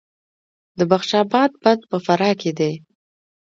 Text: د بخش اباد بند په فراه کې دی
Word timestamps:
د 0.77 0.79
بخش 0.91 1.09
اباد 1.23 1.51
بند 1.63 1.81
په 1.91 1.97
فراه 2.05 2.33
کې 2.41 2.51
دی 2.59 2.73